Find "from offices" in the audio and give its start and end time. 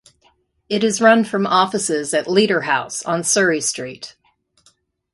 1.25-2.11